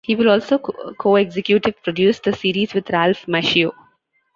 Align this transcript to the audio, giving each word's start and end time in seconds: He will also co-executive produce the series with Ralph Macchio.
He 0.03 0.15
will 0.15 0.31
also 0.31 0.57
co-executive 0.57 1.75
produce 1.83 2.19
the 2.21 2.33
series 2.33 2.73
with 2.73 2.89
Ralph 2.89 3.27
Macchio. 3.27 3.71